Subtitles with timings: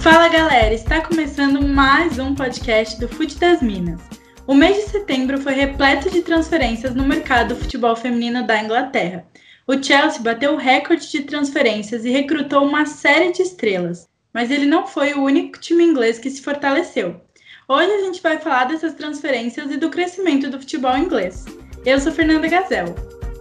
[0.00, 4.00] Fala galera, está começando mais um podcast do Fute das Minas.
[4.46, 9.26] O mês de setembro foi repleto de transferências no mercado do futebol feminino da Inglaterra.
[9.66, 14.64] O Chelsea bateu o recorde de transferências e recrutou uma série de estrelas, mas ele
[14.64, 17.20] não foi o único time inglês que se fortaleceu.
[17.68, 21.44] Hoje a gente vai falar dessas transferências e do crescimento do futebol inglês.
[21.84, 22.94] Eu sou Fernanda Gazel.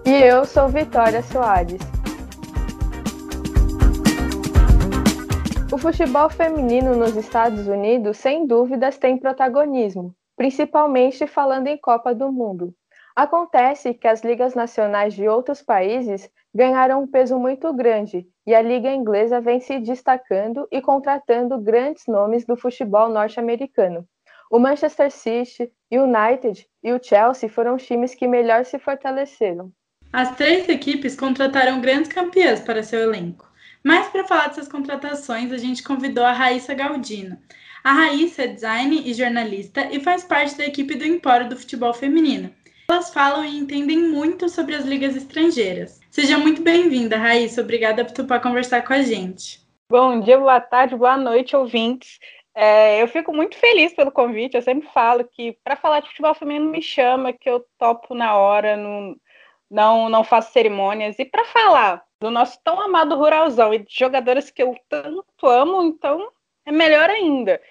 [0.05, 1.79] E eu sou Vitória Soares.
[5.71, 12.31] O futebol feminino nos Estados Unidos, sem dúvidas, tem protagonismo, principalmente falando em Copa do
[12.31, 12.73] Mundo.
[13.15, 18.63] Acontece que as ligas nacionais de outros países ganharam um peso muito grande e a
[18.63, 24.03] liga inglesa vem se destacando e contratando grandes nomes do futebol norte-americano.
[24.49, 29.71] O Manchester City, United e o Chelsea foram os times que melhor se fortaleceram.
[30.11, 33.48] As três equipes contrataram grandes campeãs para seu elenco.
[33.83, 37.37] Mas para falar dessas contratações, a gente convidou a Raíssa Galdino.
[37.83, 41.93] A Raíssa é design e jornalista e faz parte da equipe do Empório do Futebol
[41.93, 42.53] Feminino.
[42.89, 46.01] Elas falam e entendem muito sobre as ligas estrangeiras.
[46.11, 47.61] Seja muito bem-vinda, Raíssa.
[47.61, 49.61] Obrigada por topar conversar com a gente.
[49.89, 52.19] Bom dia, boa tarde, boa noite, ouvintes.
[52.53, 54.55] É, eu fico muito feliz pelo convite.
[54.55, 58.35] Eu sempre falo que para falar de futebol feminino me chama, que eu topo na
[58.35, 59.15] hora, não,
[59.69, 61.17] não, não faço cerimônias.
[61.17, 65.83] E para falar do nosso tão amado ruralzão e de jogadoras que eu tanto amo,
[65.83, 66.31] então
[66.65, 67.61] é melhor ainda.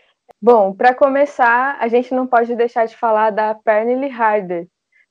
[0.40, 4.66] Bom, para começar, a gente não pode deixar de falar da Pernille Harder.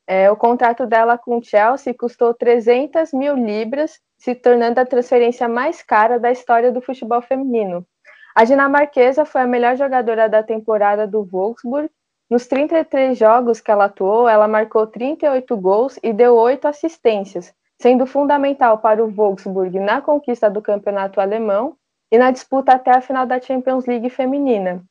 [0.07, 5.47] É, o contrato dela com o Chelsea custou 300 mil libras, se tornando a transferência
[5.47, 7.85] mais cara da história do futebol feminino.
[8.33, 11.89] A dinamarquesa foi a melhor jogadora da temporada do Wolfsburg
[12.29, 18.05] nos 33 jogos que ela atuou, ela marcou 38 gols e deu 8 assistências, sendo
[18.05, 21.77] fundamental para o Wolfsburg na conquista do campeonato alemão
[22.11, 24.83] e na disputa até a final da Champions League feminina.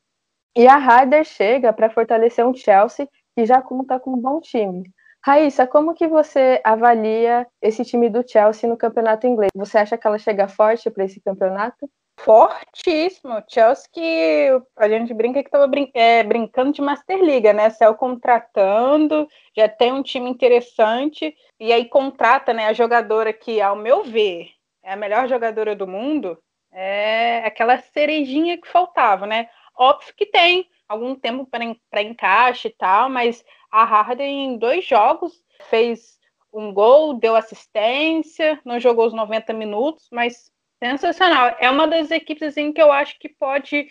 [0.55, 4.83] E a Harder chega para fortalecer um Chelsea que já conta com um bom time.
[5.23, 9.51] Raíssa, como que você avalia esse time do Chelsea no campeonato inglês?
[9.55, 11.89] Você acha que ela chega forte para esse campeonato?
[12.17, 13.43] Fortíssimo.
[13.47, 17.69] Chelsea que a gente brinca que estava brin é, brincando de Master Liga, né?
[17.69, 23.75] Céu contratando, já tem um time interessante, e aí contrata né, a jogadora que, ao
[23.75, 24.49] meu ver,
[24.83, 26.37] é a melhor jogadora do mundo,
[26.71, 29.49] é aquela cerejinha que faltava, né?
[29.75, 35.43] Óbvio que tem algum tempo para encaixe e tal, mas a Harden em dois jogos
[35.69, 36.17] fez
[36.51, 40.51] um gol, deu assistência, não jogou os 90 minutos, mas
[40.83, 41.55] Sensacional.
[41.59, 43.87] É uma das equipes assim, que eu acho que pode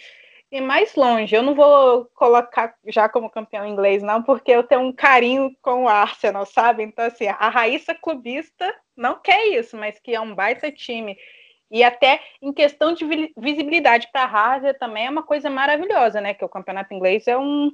[0.50, 1.34] ir mais longe.
[1.34, 5.84] Eu não vou colocar já como campeão inglês, não, porque eu tenho um carinho com
[5.84, 6.84] o Arsenal, sabe?
[6.84, 11.16] Então, assim, a Raíssa clubista não quer isso, mas que é um baita time.
[11.70, 13.04] E até em questão de
[13.36, 16.34] visibilidade para a Harvard também é uma coisa maravilhosa, né?
[16.34, 17.72] Que o campeonato inglês é um,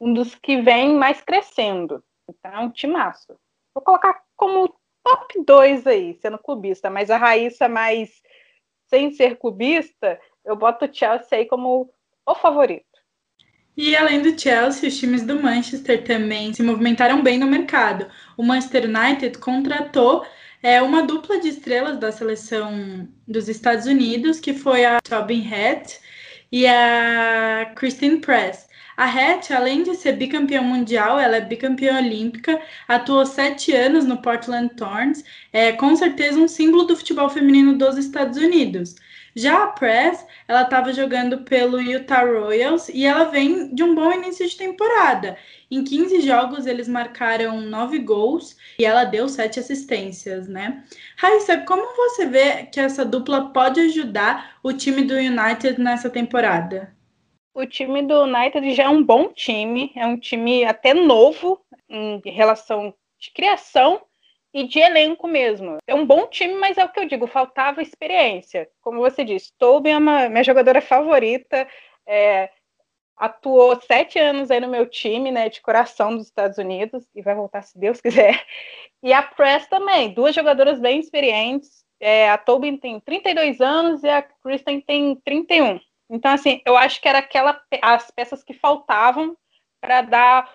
[0.00, 2.02] um dos que vem mais crescendo.
[2.28, 3.38] Então, é um timaço.
[3.74, 4.74] Vou colocar como
[5.04, 8.22] top 2 aí, sendo clubista, mas a Raíssa mais
[8.94, 11.90] sem ser clubista, eu boto o Chelsea aí como
[12.24, 12.84] o favorito.
[13.76, 18.06] E além do Chelsea, os times do Manchester também se movimentaram bem no mercado.
[18.36, 20.24] O Manchester United contratou
[20.62, 25.98] é, uma dupla de estrelas da seleção dos Estados Unidos, que foi a Tobin Head
[26.52, 28.68] e a Christine Press.
[28.96, 34.22] A Hatch, além de ser bicampeã mundial, ela é bicampeã olímpica, atuou sete anos no
[34.22, 38.94] Portland Thorns, é com certeza um símbolo do futebol feminino dos Estados Unidos.
[39.36, 44.12] Já a Press, ela estava jogando pelo Utah Royals e ela vem de um bom
[44.12, 45.36] início de temporada.
[45.68, 50.84] Em 15 jogos, eles marcaram 9 gols e ela deu 7 assistências, né?
[51.16, 56.94] Raíssa, como você vê que essa dupla pode ajudar o time do United nessa temporada?
[57.54, 62.20] O time do United já é um bom time, é um time até novo em
[62.24, 64.02] relação de criação
[64.52, 65.78] e de elenco mesmo.
[65.86, 68.68] É um bom time, mas é o que eu digo, faltava experiência.
[68.80, 71.66] Como você disse, Tobin é uma, minha jogadora favorita,
[72.04, 72.50] é,
[73.16, 77.36] atuou sete anos aí no meu time, né, de coração dos Estados Unidos, e vai
[77.36, 78.44] voltar se Deus quiser.
[79.00, 81.84] E a Press também, duas jogadoras bem experientes.
[82.00, 85.78] É, a Tobin tem 32 anos e a Kristen tem 31.
[86.14, 89.36] Então, assim, eu acho que era aquela as peças que faltavam
[89.80, 90.48] para dar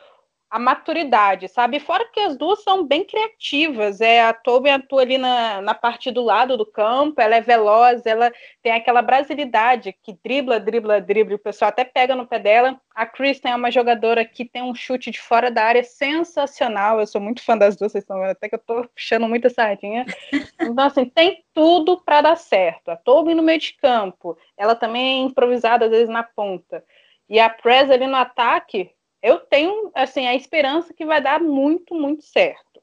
[0.50, 1.80] a maturidade, sabe?
[1.80, 4.02] Fora que as duas são bem criativas.
[4.02, 8.04] É, a Tobin atua ali na, na parte do lado do campo, ela é veloz,
[8.06, 8.32] ela
[8.64, 12.82] tem aquela brasilidade que dribla, dribla, dribla, o pessoal até pega no pé dela.
[12.96, 17.00] A Kristen é uma jogadora que tem um chute de fora da área sensacional.
[17.00, 19.50] Eu sou muito fã das duas, vocês estão vendo até que eu tô puxando muita
[19.50, 20.06] sardinha.
[20.62, 22.90] Então, assim, tem tudo para dar certo.
[22.90, 26.84] A Tobin no meio de campo, ela também é improvisada às vezes na ponta.
[27.30, 31.94] E a Prez ali no ataque, eu tenho assim a esperança que vai dar muito,
[31.96, 32.82] muito certo.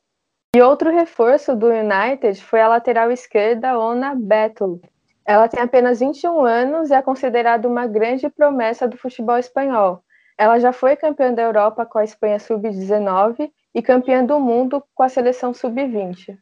[0.55, 4.81] E outro reforço do United foi a lateral esquerda Ona Betul.
[5.25, 10.03] Ela tem apenas 21 anos e é considerada uma grande promessa do futebol espanhol.
[10.39, 15.03] Ela já foi campeã da Europa com a Espanha sub-19 e campeã do mundo com
[15.03, 16.39] a seleção sub-20.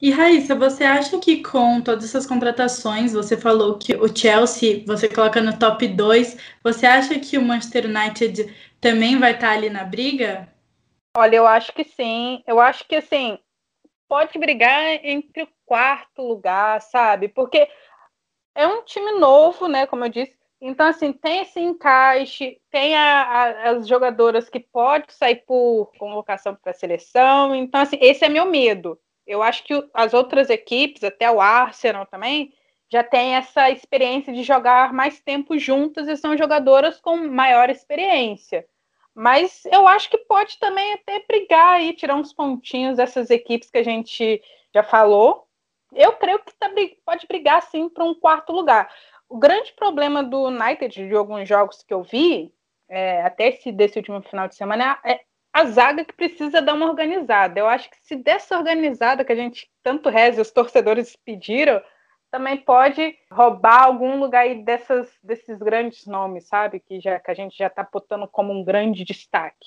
[0.00, 5.08] E Raíssa, você acha que com todas essas contratações, você falou que o Chelsea você
[5.08, 8.54] coloca no top 2, você acha que o Manchester United
[8.90, 10.48] também vai estar ali na briga?
[11.16, 12.42] Olha, eu acho que sim.
[12.46, 13.38] Eu acho que assim,
[14.08, 17.28] pode brigar entre o quarto lugar, sabe?
[17.28, 17.68] Porque
[18.54, 19.86] é um time novo, né?
[19.86, 20.36] Como eu disse.
[20.60, 26.54] Então, assim, tem esse encaixe, tem a, a, as jogadoras que podem sair por convocação
[26.54, 27.54] para a seleção.
[27.54, 32.06] Então, assim, esse é meu medo eu acho que as outras equipes, até o Arsenal
[32.06, 32.52] também,
[32.88, 38.64] já tem essa experiência de jogar mais tempo juntas e são jogadoras com maior experiência.
[39.16, 43.78] Mas eu acho que pode também até brigar e tirar uns pontinhos dessas equipes que
[43.78, 44.42] a gente
[44.74, 45.48] já falou.
[45.94, 46.70] Eu creio que tá,
[47.02, 48.92] pode brigar sim para um quarto lugar.
[49.26, 52.52] O grande problema do United, de alguns jogos que eu vi,
[52.90, 55.20] é, até esse desse último final de semana, é,
[55.50, 57.58] a zaga que precisa dar uma organizada.
[57.58, 61.80] Eu acho que se dessa organizada que a gente tanto reza, os torcedores pediram,
[62.36, 66.80] também pode roubar algum lugar aí dessas, desses grandes nomes, sabe?
[66.80, 69.66] Que, já, que a gente já está botando como um grande destaque.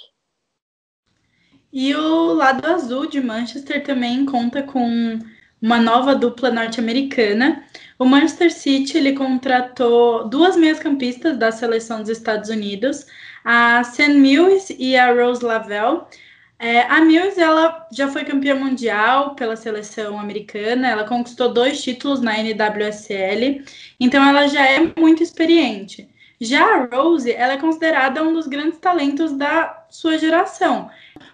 [1.74, 5.18] E o lado azul de Manchester também conta com
[5.60, 7.66] uma nova dupla norte-americana.
[7.98, 13.08] O Manchester City ele contratou duas meias-campistas da seleção dos Estados Unidos,
[13.44, 16.02] a Sam Mills e a Rose Lavelle.
[16.62, 22.20] É, a Mills ela já foi campeã mundial pela seleção americana, ela conquistou dois títulos
[22.20, 23.64] na NWSL,
[23.98, 26.10] então ela já é muito experiente.
[26.42, 30.90] Já a Rose, ela é considerada um dos grandes talentos da sua geração.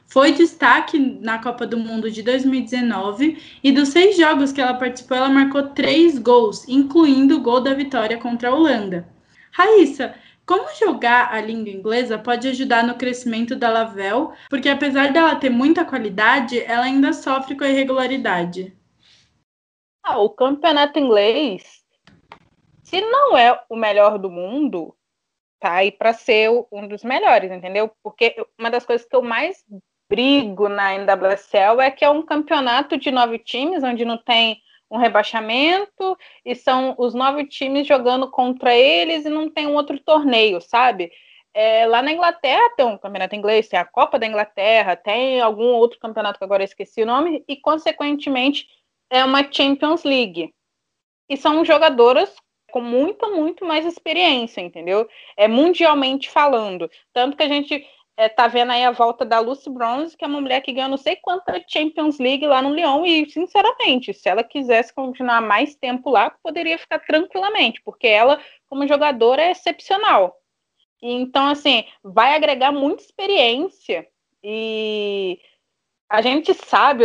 [0.05, 5.17] Foi destaque na Copa do Mundo de 2019 e dos seis jogos que ela participou,
[5.17, 9.07] ela marcou três gols, incluindo o gol da vitória contra a Holanda.
[9.51, 10.13] Raíssa,
[10.45, 15.49] como jogar a língua inglesa pode ajudar no crescimento da Lavelle, porque apesar dela ter
[15.49, 18.77] muita qualidade, ela ainda sofre com a irregularidade.
[20.03, 21.83] Ah, o campeonato inglês,
[22.83, 24.95] se não é o melhor do mundo,
[25.59, 27.89] tá aí para ser um dos melhores, entendeu?
[28.03, 29.65] Porque uma das coisas que eu mais
[30.07, 34.61] brigo na NWSL é que é um campeonato de nove times, onde não tem
[34.95, 39.99] um rebaixamento e são os nove times jogando contra eles e não tem um outro
[39.99, 41.11] torneio, sabe?
[41.53, 45.67] É, lá na Inglaterra tem um campeonato inglês, tem a Copa da Inglaterra, tem algum
[45.73, 48.67] outro campeonato que agora esqueci o nome, e consequentemente
[49.09, 50.53] é uma Champions League.
[51.29, 52.35] E são jogadoras
[52.71, 55.07] com muita, muito mais experiência, entendeu?
[55.37, 56.91] É mundialmente falando.
[57.13, 60.27] Tanto que a gente é, tá vendo aí a volta da Lucy Bronze, que é
[60.27, 64.29] uma mulher que ganhou não sei quanta Champions League lá no Lyon, e sinceramente, se
[64.29, 68.39] ela quisesse continuar mais tempo lá, poderia ficar tranquilamente, porque ela,
[68.69, 70.37] como jogadora, é excepcional.
[71.01, 74.07] Então, assim, vai agregar muita experiência
[74.41, 75.39] e
[76.09, 77.03] a gente sabe,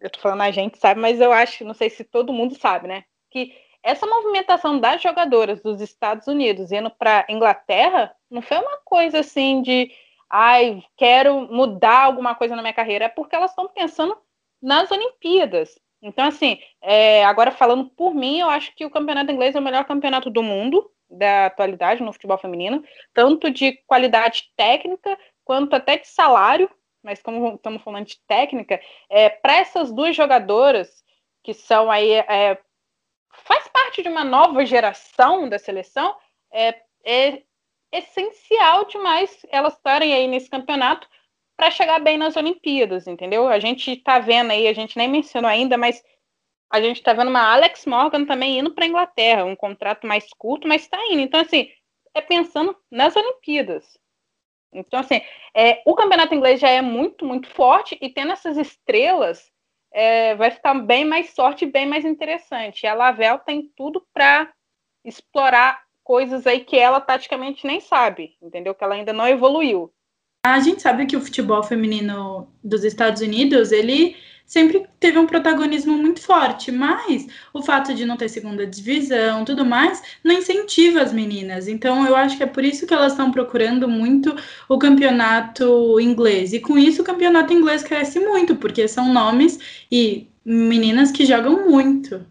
[0.00, 2.88] eu tô falando a gente sabe, mas eu acho, não sei se todo mundo sabe,
[2.88, 8.78] né, que essa movimentação das jogadoras dos Estados Unidos indo para Inglaterra não foi uma
[8.84, 9.92] coisa assim de
[10.28, 14.16] ai, quero mudar alguma coisa na minha carreira, é porque elas estão pensando
[14.60, 15.78] nas Olimpíadas.
[16.02, 19.62] Então, assim, é, agora falando por mim, eu acho que o campeonato inglês é o
[19.62, 25.96] melhor campeonato do mundo da atualidade no futebol feminino, tanto de qualidade técnica quanto até
[25.96, 26.68] de salário.
[27.02, 31.04] Mas como estamos falando de técnica, é, para essas duas jogadoras
[31.42, 32.58] que são aí é,
[33.44, 36.16] faz parte de uma nova geração da seleção,
[36.52, 37.42] é, é
[37.92, 41.08] essencial demais elas estarem aí nesse campeonato
[41.56, 43.48] para chegar bem nas Olimpíadas, entendeu?
[43.48, 46.02] A gente está vendo aí, a gente nem mencionou ainda, mas
[46.70, 50.26] a gente está vendo uma Alex Morgan também indo para a Inglaterra, um contrato mais
[50.36, 51.20] curto, mas está indo.
[51.20, 51.70] Então, assim,
[52.14, 53.96] é pensando nas Olimpíadas.
[54.72, 55.20] Então, assim,
[55.54, 59.50] é, o campeonato inglês já é muito, muito forte e tendo essas estrelas,
[59.92, 62.82] é, vai ficar bem mais sorte e bem mais interessante.
[62.82, 64.52] E a Lavelle tem tudo para
[65.04, 68.72] explorar coisas aí que ela taticamente nem sabe, entendeu?
[68.74, 69.92] Que ela ainda não evoluiu.
[70.46, 74.14] A gente sabe que o futebol feminino dos Estados Unidos, ele
[74.46, 79.66] sempre teve um protagonismo muito forte, mas o fato de não ter segunda divisão, tudo
[79.66, 81.66] mais, não incentiva as meninas.
[81.66, 84.36] Então eu acho que é por isso que elas estão procurando muito
[84.68, 86.52] o campeonato inglês.
[86.52, 89.58] E com isso o campeonato inglês cresce muito, porque são nomes
[89.90, 92.24] e meninas que jogam muito.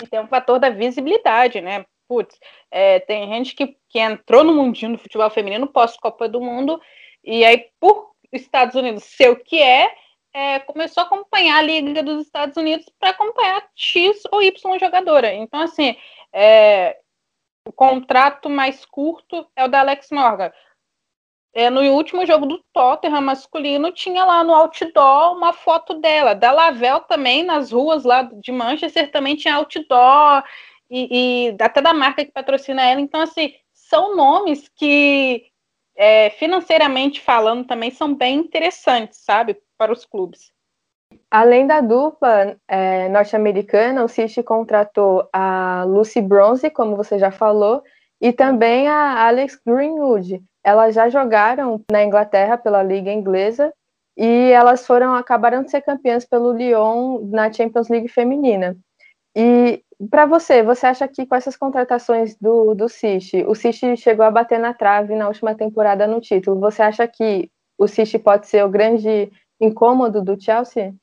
[0.00, 1.84] E tem um fator da visibilidade, né?
[2.08, 2.38] Putz,
[2.70, 6.80] é, tem gente que, que entrou no mundinho do futebol feminino pós-Copa do Mundo,
[7.24, 9.92] e aí, por Estados Unidos ser o que é,
[10.32, 15.32] é, começou a acompanhar a Liga dos Estados Unidos para acompanhar X ou Y jogadora.
[15.32, 15.96] Então, assim,
[16.32, 16.98] é,
[17.66, 20.52] o contrato mais curto é o da Alex Morgan.
[21.54, 26.34] É, no último jogo do Tottenham masculino, tinha lá no outdoor uma foto dela.
[26.34, 30.44] Da Lavelle também, nas ruas lá de Manchester, também tinha outdoor,
[30.90, 33.00] e, e até da marca que patrocina ela.
[33.00, 35.46] Então, assim, são nomes que,
[35.96, 39.56] é, financeiramente falando, também são bem interessantes, sabe?
[39.76, 40.52] para os clubes.
[41.30, 47.82] Além da dupla é, norte-americana, o City contratou a Lucy Bronze, como você já falou,
[48.20, 50.42] e também a Alex Greenwood.
[50.64, 53.72] Elas já jogaram na Inglaterra pela Liga Inglesa
[54.16, 58.76] e elas foram acabaram de ser campeãs pelo Lyon na Champions League feminina.
[59.36, 64.24] E para você, você acha que com essas contratações do, do City, o City chegou
[64.24, 66.60] a bater na trave na última temporada no título?
[66.60, 70.94] Você acha que o City pode ser o grande incômodo do Chelsea?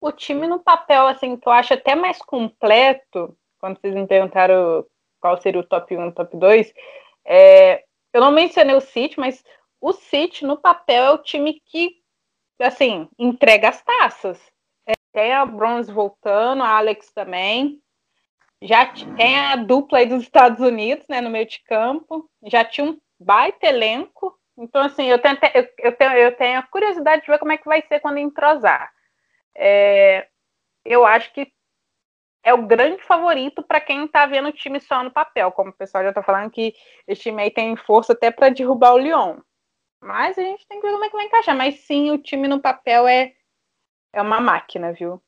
[0.00, 4.86] O time no papel, assim, que eu acho até mais completo, quando vocês me perguntaram
[5.20, 6.72] qual seria o top 1 e top 2,
[7.24, 9.42] é, eu não mencionei o City, mas
[9.80, 11.96] o City no papel é o time que,
[12.60, 14.40] assim, entrega as taças.
[14.86, 17.82] É, tem a Bronze voltando, a Alex também.
[18.62, 18.86] Já
[19.16, 22.28] tem a dupla aí dos Estados Unidos, né, no meio de campo.
[22.44, 24.38] Já tinha um baita elenco.
[24.56, 25.38] Então, assim, eu tenho,
[25.78, 28.90] eu, tenho, eu tenho a curiosidade de ver como é que vai ser quando entrosar.
[29.54, 30.28] É,
[30.84, 31.52] eu acho que
[32.42, 35.76] é o grande favorito para quem está vendo o time só no papel, como o
[35.76, 36.74] pessoal já está falando que
[37.06, 39.38] esse time aí tem força até para derrubar o Lyon.
[40.00, 41.56] Mas a gente tem que ver como é que vai encaixar.
[41.56, 43.34] Mas sim, o time no papel é,
[44.12, 45.20] é uma máquina, viu?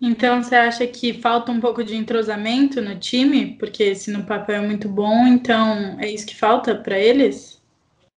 [0.00, 3.56] Então você acha que falta um pouco de entrosamento no time?
[3.56, 7.58] Porque se no papel é muito bom, então é isso que falta para eles?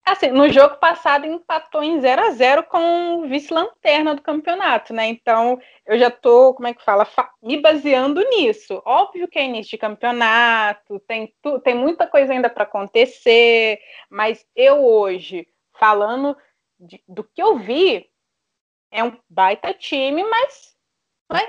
[0.05, 5.07] Assim, no jogo passado empatou em 0 a 0 com o vice-lanterna do campeonato, né?
[5.07, 7.07] Então, eu já tô, como é que fala,
[7.43, 8.83] me baseando nisso.
[8.87, 11.33] Óbvio que é início de campeonato, tem,
[11.63, 15.47] tem muita coisa ainda para acontecer, mas eu hoje,
[15.79, 16.35] falando
[16.81, 18.09] de, do que eu vi,
[18.91, 20.75] é um baita time, mas
[21.29, 21.47] vai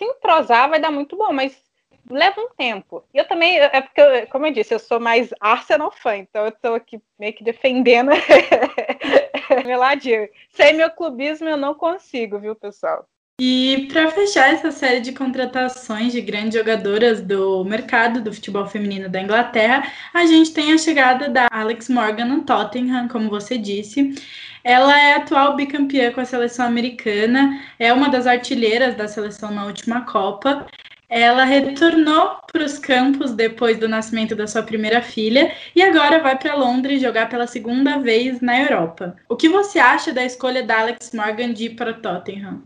[0.00, 1.62] se entrosar, vai dar muito bom, mas
[2.08, 3.04] leva um tempo.
[3.12, 6.52] E eu também, é porque, como eu disse, eu sou mais Arsenal fã, então eu
[6.52, 8.10] tô aqui meio que defendendo
[9.66, 10.26] meu ladinho.
[10.48, 13.06] Sem meu clubismo eu não consigo, viu, pessoal?
[13.42, 19.08] E para fechar essa série de contratações de grandes jogadoras do mercado do futebol feminino
[19.08, 24.14] da Inglaterra, a gente tem a chegada da Alex Morgan no Tottenham, como você disse.
[24.62, 29.64] Ela é atual bicampeã com a seleção americana, é uma das artilheiras da seleção na
[29.64, 30.66] última Copa
[31.10, 36.38] ela retornou para os campos depois do nascimento da sua primeira filha e agora vai
[36.38, 39.16] para Londres jogar pela segunda vez na Europa.
[39.28, 42.62] O que você acha da escolha da Alex Morgan de ir para Tottenham?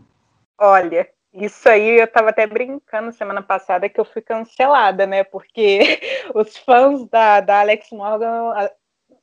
[0.59, 5.23] Olha, isso aí eu estava até brincando semana passada que eu fui cancelada, né?
[5.23, 5.99] Porque
[6.35, 8.69] os fãs da, da Alex Morgan,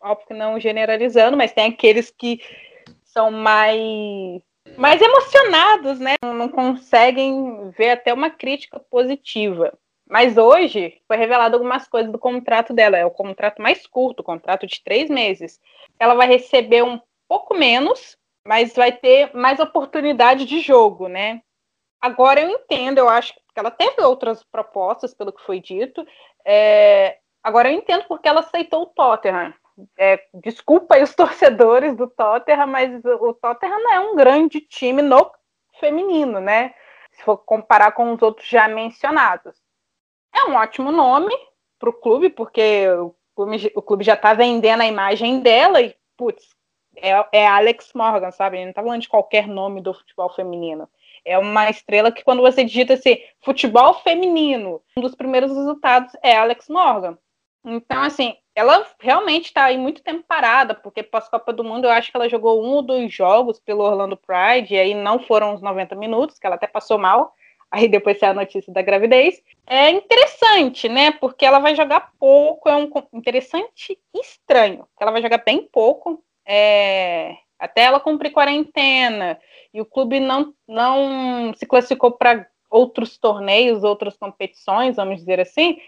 [0.02, 2.40] óbvio que não generalizando, mas tem aqueles que
[3.04, 4.42] são mais
[4.76, 6.14] mais emocionados, né?
[6.22, 9.76] Não conseguem ver até uma crítica positiva.
[10.08, 12.96] Mas hoje foi revelado algumas coisas do contrato dela.
[12.96, 15.60] É o contrato mais curto, o contrato de três meses.
[15.98, 18.16] Ela vai receber um pouco menos,
[18.46, 21.42] mas vai ter mais oportunidade de jogo, né?
[22.00, 26.06] Agora eu entendo, eu acho que ela teve outras propostas, pelo que foi dito.
[26.44, 27.18] É...
[27.42, 29.54] Agora eu entendo porque ela aceitou o Tottenham
[29.98, 35.02] é, desculpa aí os torcedores do Tottenham, mas o Tottenham não é um grande time
[35.02, 35.30] no
[35.78, 36.74] feminino, né?
[37.12, 39.54] Se for comparar com os outros já mencionados.
[40.34, 41.34] É um ótimo nome
[41.78, 42.86] para o clube, porque
[43.74, 46.48] o clube, já está vendendo a imagem dela e, putz,
[46.96, 48.56] é, é Alex Morgan, sabe?
[48.56, 50.88] Ele não está falando de qualquer nome do futebol feminino.
[51.24, 56.36] É uma estrela que, quando você digita assim, futebol feminino, um dos primeiros resultados é
[56.36, 57.16] Alex Morgan.
[57.64, 62.10] Então, assim, ela realmente está aí muito tempo parada, porque pós-Copa do Mundo eu acho
[62.10, 65.62] que ela jogou um ou dois jogos pelo Orlando Pride, e aí não foram os
[65.62, 67.34] 90 minutos, que ela até passou mal,
[67.70, 69.42] aí depois saiu a notícia da gravidez.
[69.66, 71.12] É interessante, né?
[71.12, 74.86] Porque ela vai jogar pouco, é um interessante e estranho.
[75.00, 79.38] Ela vai jogar bem pouco, é, até ela cumprir quarentena,
[79.72, 85.78] e o clube não, não se classificou para outros torneios, outras competições, vamos dizer assim,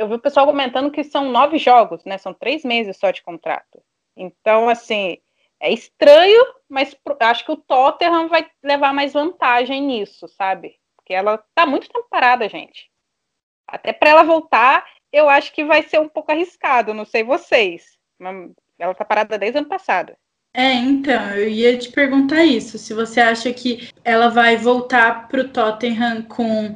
[0.00, 2.16] eu vi o pessoal comentando que são nove jogos, né?
[2.16, 3.82] São três meses só de contrato.
[4.16, 5.18] Então, assim,
[5.60, 10.76] é estranho, mas acho que o Tottenham vai levar mais vantagem nisso, sabe?
[10.96, 12.90] Porque ela tá muito tempo parada, gente.
[13.68, 17.98] Até para ela voltar, eu acho que vai ser um pouco arriscado, não sei vocês.
[18.78, 20.14] Ela tá parada desde ano passado.
[20.54, 22.78] É, então, eu ia te perguntar isso.
[22.78, 26.74] Se você acha que ela vai voltar pro Tottenham com.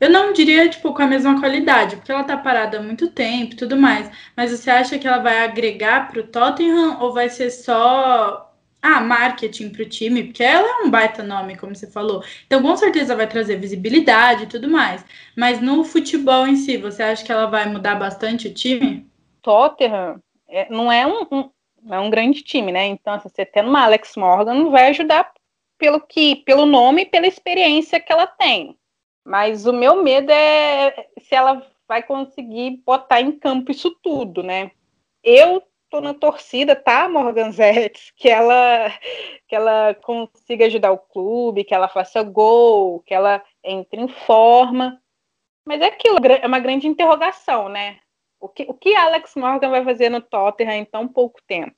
[0.00, 3.52] Eu não diria, tipo, com a mesma qualidade, porque ela tá parada há muito tempo
[3.52, 4.10] e tudo mais.
[4.36, 8.46] Mas você acha que ela vai agregar pro Tottenham ou vai ser só.
[8.82, 12.24] Ah, marketing pro time, porque ela é um baita nome, como você falou.
[12.46, 15.04] Então, com certeza vai trazer visibilidade e tudo mais.
[15.36, 19.06] Mas no futebol em si, você acha que ela vai mudar bastante o time?
[19.42, 21.50] Tottenham é, não é um, um
[21.88, 22.86] é um grande time, né?
[22.86, 25.30] Então, assim, você tendo uma Alex Morgan vai ajudar
[25.78, 28.76] pelo que, pelo nome e pela experiência que ela tem.
[29.24, 34.70] Mas o meu medo é se ela vai conseguir botar em campo isso tudo, né?
[35.22, 38.90] Eu tô na torcida, tá, Morgan Zetz, que ela
[39.48, 45.02] que ela consiga ajudar o clube, que ela faça gol, que ela entre em forma.
[45.64, 47.98] Mas é aquilo, é uma grande interrogação, né?
[48.40, 51.76] O que, o que Alex Morgan vai fazer no Tottenham em tão pouco tempo?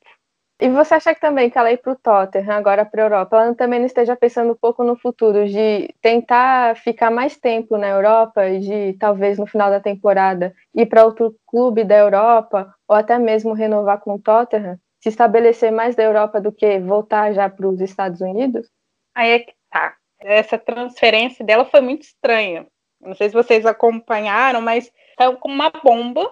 [0.60, 3.36] E você acha que também que ela ir para o Tottenham, agora para a Europa,
[3.36, 7.88] ela também não esteja pensando um pouco no futuro, de tentar ficar mais tempo na
[7.88, 12.94] Europa e de talvez no final da temporada ir para outro clube da Europa, ou
[12.94, 17.48] até mesmo renovar com o Tottenham, se estabelecer mais da Europa do que voltar já
[17.48, 18.70] para os Estados Unidos?
[19.16, 19.96] Aí é que tá.
[20.20, 22.66] Essa transferência dela foi muito estranha.
[23.00, 26.30] Não sei se vocês acompanharam, mas saiu como uma bomba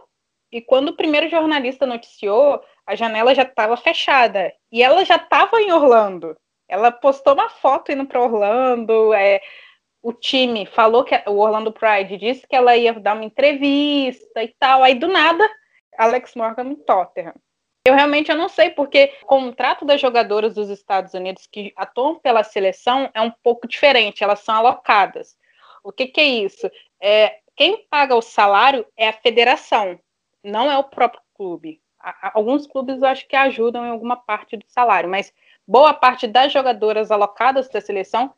[0.53, 4.52] e quando o primeiro jornalista noticiou, a janela já estava fechada.
[4.73, 6.37] E ela já estava em Orlando.
[6.68, 9.14] Ela postou uma foto indo para Orlando.
[9.14, 9.40] É,
[10.02, 14.49] o time falou que o Orlando Pride disse que ela ia dar uma entrevista e
[14.59, 14.82] tal.
[14.82, 15.49] Aí do nada,
[15.97, 17.35] Alex Morgan no Tottenham.
[17.87, 22.18] Eu realmente eu não sei, porque o contrato das jogadoras dos Estados Unidos que atuam
[22.18, 25.35] pela seleção é um pouco diferente, elas são alocadas.
[25.82, 26.70] O que, que é isso?
[27.00, 29.99] É, quem paga o salário é a federação
[30.42, 31.81] não é o próprio clube.
[32.01, 35.33] Alguns clubes acho que ajudam em alguma parte do salário, mas
[35.67, 38.33] boa parte das jogadoras alocadas da seleção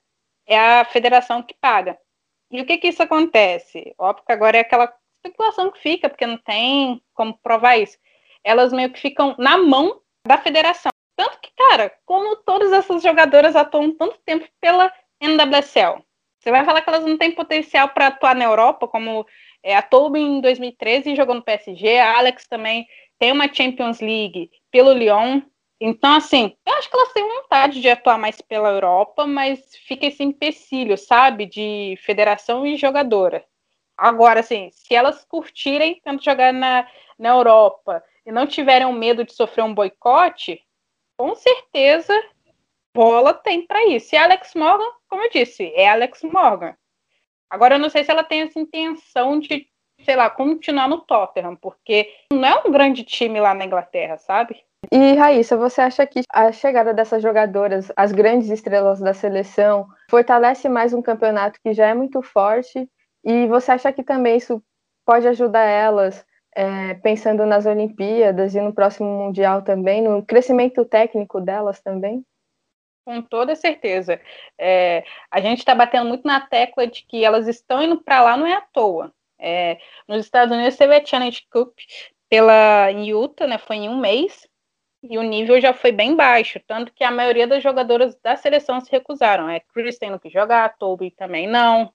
[0.46, 1.96] é a federação que paga.
[2.51, 3.94] E o que que isso acontece?
[3.96, 4.92] Óbvio que agora é aquela
[5.25, 7.96] especulação que fica, porque não tem como provar isso.
[8.44, 10.90] Elas meio que ficam na mão da federação.
[11.16, 16.05] Tanto que, cara, como todas essas jogadoras atuam tanto tempo pela NWSL,
[16.38, 19.25] você vai falar que elas não têm potencial para atuar na Europa, como
[19.62, 22.87] é, a Toby em 2013 jogou no PSG, a Alex também
[23.22, 25.42] tem uma Champions League pelo Lyon.
[25.80, 30.06] Então, assim, eu acho que elas têm vontade de atuar mais pela Europa, mas fica
[30.06, 33.44] esse empecilho, sabe, de federação e jogadora.
[33.96, 36.85] Agora, assim, se elas curtirem tanto jogar na,
[37.16, 40.61] na Europa e não tiverem medo de sofrer um boicote,
[41.16, 42.20] com certeza
[42.92, 44.16] bola tem para isso.
[44.16, 46.76] E Alex Morgan, como eu disse, é Alex Morgan.
[47.48, 49.68] Agora, eu não sei se ela tem essa intenção de,
[50.04, 54.62] sei lá, continuar no Tottenham, porque não é um grande time lá na Inglaterra, sabe?
[54.90, 60.68] E Raíssa, você acha que a chegada dessas jogadoras, as grandes estrelas da seleção, fortalece
[60.68, 62.88] mais um campeonato que já é muito forte?
[63.24, 64.62] E você acha que também isso
[65.06, 71.40] pode ajudar elas, é, pensando nas Olimpíadas e no próximo Mundial também, no crescimento técnico
[71.40, 72.24] delas também?
[73.04, 74.20] Com toda certeza.
[74.58, 78.36] É, a gente está batendo muito na tecla de que elas estão indo para lá,
[78.36, 79.12] não é à toa.
[79.42, 81.76] É, nos Estados Unidos teve a Challenge Cup
[82.31, 83.59] pela em Utah, né?
[83.59, 84.48] Foi em um mês
[85.02, 88.81] e o nível já foi bem baixo, tanto que a maioria das jogadoras da seleção
[88.81, 89.50] se recusaram.
[89.50, 91.92] É, Kristen não quis jogar, Toby também não.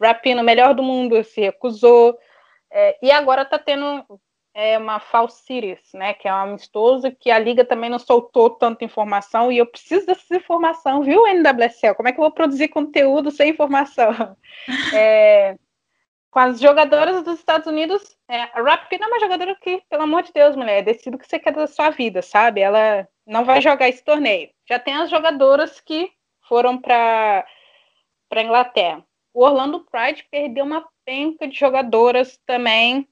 [0.00, 2.16] Rapino, melhor do mundo, se recusou.
[2.70, 4.04] É, e agora está tendo
[4.54, 6.14] é uma Falsiris, né?
[6.14, 10.06] Que é um amistoso que a liga também não soltou tanta informação e eu preciso
[10.06, 11.96] dessa informação, viu, NWSL?
[11.96, 14.36] Como é que eu vou produzir conteúdo sem informação?
[14.94, 15.58] É,
[16.34, 20.24] com as jogadoras dos Estados Unidos, é, a Rapina é uma jogadora que, pelo amor
[20.24, 22.60] de Deus, mulher, decida o que você quer da sua vida, sabe?
[22.60, 24.50] Ela não vai jogar esse torneio.
[24.68, 26.10] Já tem as jogadoras que
[26.48, 27.46] foram para
[28.28, 29.04] para Inglaterra.
[29.32, 33.06] O Orlando Pride perdeu uma penca de jogadoras também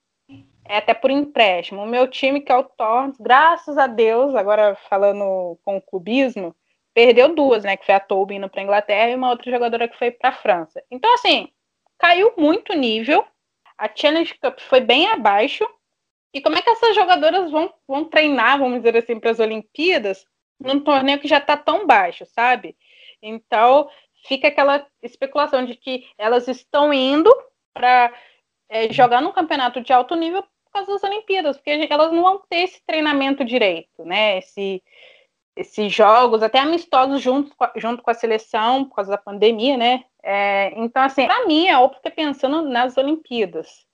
[0.65, 1.83] é até por empréstimo.
[1.83, 6.57] O meu time, que é o Torres, graças a Deus, agora falando com o clubismo,
[6.93, 7.77] perdeu duas, né?
[7.77, 10.83] Que foi a Toby indo para Inglaterra e uma outra jogadora que foi para França.
[10.91, 11.49] Então, assim,
[12.03, 13.25] caiu muito o nível.
[13.79, 15.65] A Challenge Cup foi bem abaixo.
[16.35, 20.27] E como é que essas jogadoras vão, vão treinar, vamos dizer assim, para as Olimpíadas?
[20.63, 22.77] num torneio que já está tão baixo, sabe?
[23.21, 23.89] Então,
[24.27, 27.31] fica aquela especulação de que elas estão indo
[27.75, 28.13] para
[28.69, 32.43] é, jogar num campeonato de alto nível por causa das Olimpíadas, porque elas não vão
[32.49, 34.39] ter esse treinamento direito, né?
[34.39, 34.83] Esse,
[35.57, 40.05] esses jogos, até amistosos junto a, junto com a seleção, por causa da pandemia, né?
[40.23, 43.87] É, então, assim, para mim é óbvio que é pensando nas Olimpíadas.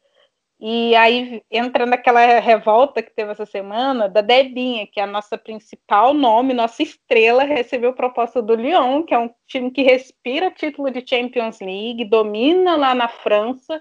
[0.60, 5.38] E aí entra naquela revolta que teve essa semana da Debinha, que é a nossa
[5.38, 10.90] principal nome, nossa estrela, recebeu proposta do Lyon, que é um time que respira título
[10.90, 13.80] de Champions League, domina lá na França,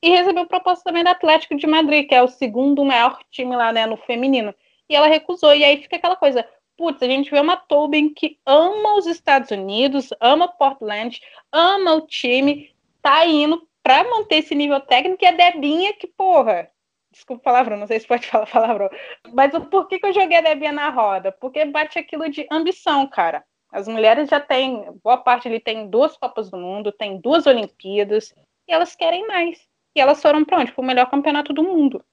[0.00, 3.72] e recebeu proposta também do Atlético de Madrid, que é o segundo maior time lá
[3.72, 4.54] né, no feminino.
[4.88, 8.38] E ela recusou, e aí fica aquela coisa, putz, a gente vê uma Tobin que
[8.44, 11.20] ama os Estados Unidos, ama Portland,
[11.52, 16.70] ama o time, tá indo para manter esse nível técnico e a Debinha que, porra,
[17.12, 18.90] desculpa palavrão, não sei se pode falar palavrão,
[19.32, 21.32] mas por que, que eu joguei a Debinha na roda?
[21.32, 23.44] Porque bate aquilo de ambição, cara.
[23.72, 28.34] As mulheres já têm, boa parte ali tem duas Copas do Mundo, tem duas Olimpíadas,
[28.68, 29.58] e elas querem mais.
[29.94, 30.72] E elas foram para onde?
[30.72, 32.04] Para o melhor campeonato do mundo.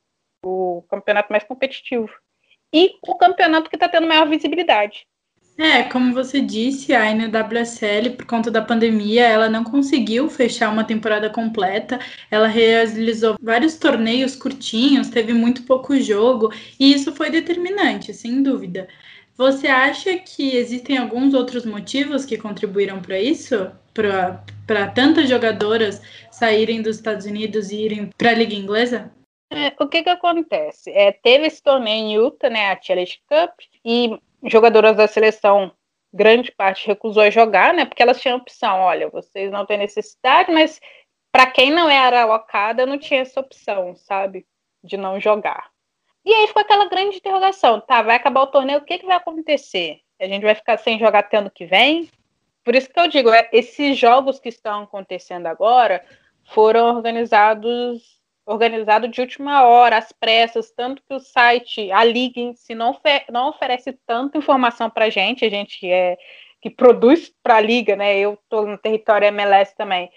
[0.46, 2.10] O campeonato mais competitivo.
[2.74, 5.06] E o campeonato que está tendo maior visibilidade.
[5.56, 10.84] É, como você disse, a NWSL, por conta da pandemia, ela não conseguiu fechar uma
[10.84, 12.00] temporada completa.
[12.32, 18.88] Ela realizou vários torneios curtinhos, teve muito pouco jogo, e isso foi determinante, sem dúvida.
[19.38, 23.72] Você acha que existem alguns outros motivos que contribuíram para isso?
[23.94, 29.12] Para tantas jogadoras saírem dos Estados Unidos e irem para a Liga Inglesa?
[29.56, 30.92] É, o que que acontece?
[30.92, 33.52] É, teve esse torneio em Utah, né, a Challenge Cup,
[33.86, 35.72] e jogadoras da seleção,
[36.14, 37.86] grande parte recusou a jogar, né?
[37.86, 40.80] Porque elas tinham opção, olha, vocês não têm necessidade, mas
[41.32, 44.46] para quem não era alocada, não tinha essa opção, sabe?
[44.84, 45.72] De não jogar.
[46.26, 48.02] E aí ficou aquela grande interrogação, tá?
[48.02, 50.00] Vai acabar o torneio, o que, que vai acontecer?
[50.20, 52.10] A gente vai ficar sem jogar até ano que vem?
[52.64, 56.06] Por isso que eu digo, é, esses jogos que estão acontecendo agora
[56.46, 62.54] foram organizados organizado de última hora, às pressas, tanto que o site, a Liga em
[62.54, 63.00] si, não,
[63.32, 66.18] não oferece tanta informação para a gente, a gente é
[66.62, 68.18] que produz para a Liga, né?
[68.18, 70.10] Eu estou no território MLS também.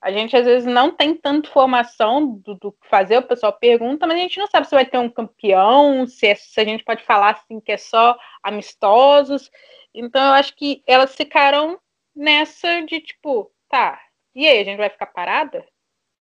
[0.00, 4.06] A gente às vezes não tem tanta informação do, do, que fazer, o pessoal pergunta,
[4.06, 6.82] mas a gente não sabe se vai ter um campeão, se, é, se a gente
[6.84, 9.50] pode falar assim que é só amistosos.
[9.94, 11.78] Então eu acho que elas ficaram
[12.16, 14.00] nessa de tipo, tá,
[14.34, 15.66] e aí, a gente vai ficar parada?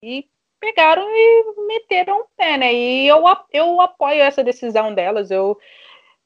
[0.03, 0.29] E
[0.62, 2.72] pegaram e meteram o pé, né?
[2.72, 5.29] E eu, eu apoio essa decisão delas.
[5.29, 5.59] Eu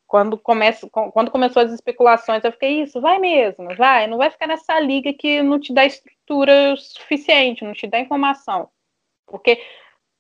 [0.07, 4.47] quando começa quando começou as especulações, eu fiquei isso, vai mesmo, vai, não vai ficar
[4.47, 8.69] nessa liga que não te dá estrutura suficiente, não te dá informação.
[9.27, 9.61] Porque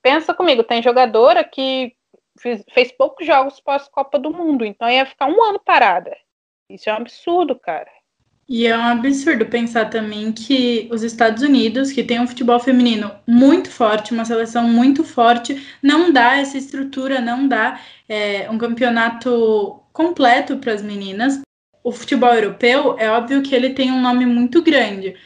[0.02, 1.94] pensa comigo, tem jogadora que
[2.40, 6.16] fez, fez poucos jogos pós Copa do Mundo, então ia ficar um ano parada.
[6.70, 7.90] Isso é um absurdo, cara.
[8.48, 13.10] E é um absurdo pensar também que os Estados Unidos, que tem um futebol feminino
[13.26, 19.82] muito forte, uma seleção muito forte, não dá essa estrutura, não dá é, um campeonato
[19.92, 21.40] completo para as meninas.
[21.82, 25.16] O futebol europeu, é óbvio que ele tem um nome muito grande,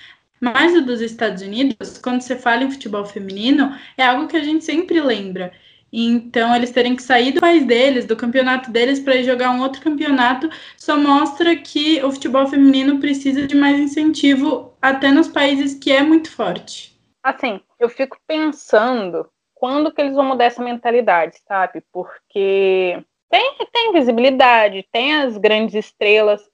[0.40, 4.42] mas o dos Estados Unidos, quando você fala em futebol feminino, é algo que a
[4.42, 5.52] gente sempre lembra.
[5.92, 9.61] Então, eles terem que sair do país deles, do campeonato deles, para ir jogar um
[9.61, 15.74] outro campeonato, só mostra que o futebol feminino precisa de mais incentivo até nos países
[15.74, 16.96] que é muito forte.
[17.22, 21.83] Assim, eu fico pensando quando que eles vão mudar essa mentalidade, sabe?
[21.92, 22.98] Porque
[23.31, 26.49] tem, tem visibilidade, tem as grandes estrelas,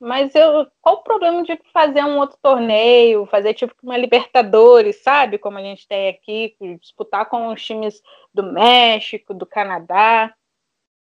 [0.00, 5.38] mas eu, qual o problema de fazer um outro torneio, fazer tipo uma Libertadores, sabe?
[5.38, 8.00] Como a gente tem aqui, disputar com os times
[8.32, 10.32] do México, do Canadá.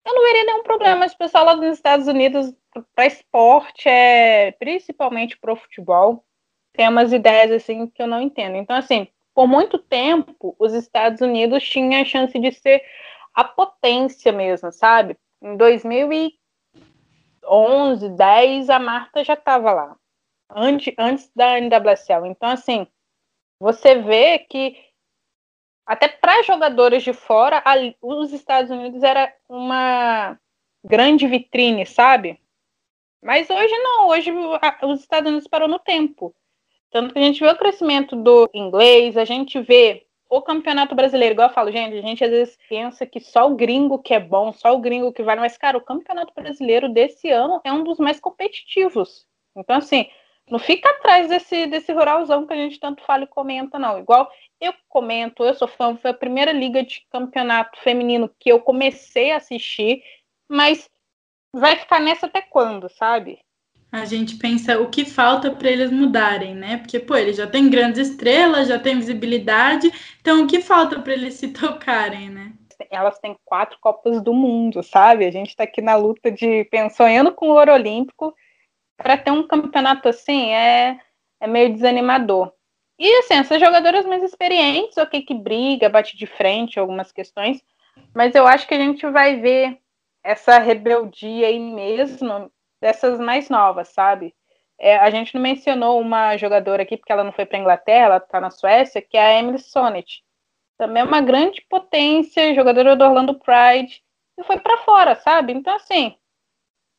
[0.07, 2.55] Eu não veria nenhum problema, mas o pessoal lá nos Estados Unidos,
[2.95, 6.25] para esporte, é, principalmente para o futebol,
[6.73, 8.57] tem umas ideias assim que eu não entendo.
[8.57, 12.83] Então, assim, por muito tempo, os Estados Unidos tinham a chance de ser
[13.35, 15.17] a potência mesmo, sabe?
[15.43, 16.31] Em 2000
[17.51, 19.97] 11, 10, a Marta já estava lá.
[20.51, 22.27] Antes, antes da NWSL.
[22.27, 22.87] Então, assim,
[23.61, 24.77] você vê que
[25.89, 30.39] até para jogadores de fora, a, os Estados Unidos era uma
[30.85, 32.39] grande vitrine, sabe?
[33.23, 34.31] Mas hoje não, hoje
[34.83, 36.35] os Estados Unidos parou no tempo.
[36.91, 41.35] Tanto que a gente vê o crescimento do inglês, a gente vê o campeonato brasileiro,
[41.35, 44.21] igual eu falo, gente, a gente às vezes pensa que só o gringo que é
[44.21, 47.83] bom, só o gringo que vale, mas, cara, o campeonato brasileiro desse ano é um
[47.83, 49.27] dos mais competitivos.
[49.57, 50.09] Então, assim,
[50.51, 53.99] não fica atrás desse, desse ruralzão que a gente tanto fala e comenta, não.
[53.99, 58.61] Igual eu comento, eu sou fã, foi a primeira liga de campeonato feminino que eu
[58.61, 60.03] comecei a assistir,
[60.49, 60.91] mas
[61.55, 63.41] vai ficar nessa até quando, sabe?
[63.91, 66.77] A gente pensa o que falta para eles mudarem, né?
[66.77, 71.15] Porque, pô, eles já têm grandes estrelas, já têm visibilidade, então o que falta para
[71.15, 72.53] eles se tocarem, né?
[72.91, 75.25] Elas têm quatro Copas do Mundo, sabe?
[75.25, 78.35] A gente está aqui na luta de sonhando com o ouro olímpico.
[78.97, 80.99] Para ter um campeonato assim é,
[81.41, 82.53] é meio desanimador.
[82.99, 87.63] E assim, essas jogadoras mais experientes, ok, que briga, bate de frente algumas questões,
[88.15, 89.79] mas eu acho que a gente vai ver
[90.23, 94.35] essa rebeldia aí mesmo dessas mais novas, sabe?
[94.79, 98.17] É, a gente não mencionou uma jogadora aqui, porque ela não foi para Inglaterra, ela
[98.19, 100.23] está na Suécia, que é a Emily Sonnet.
[100.77, 104.01] Também é uma grande potência, jogadora do Orlando Pride,
[104.39, 105.53] e foi para fora, sabe?
[105.53, 106.15] Então, assim,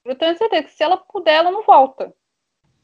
[0.03, 2.13] eu tenho certeza que se ela puder, ela não volta.